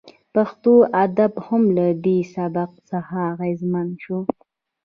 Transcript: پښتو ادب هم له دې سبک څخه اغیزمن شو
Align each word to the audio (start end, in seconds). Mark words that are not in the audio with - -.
پښتو 0.33 0.73
ادب 1.03 1.33
هم 1.47 1.63
له 1.77 1.87
دې 2.05 2.17
سبک 2.35 2.71
څخه 2.89 3.17
اغیزمن 3.33 3.87
شو 4.03 4.19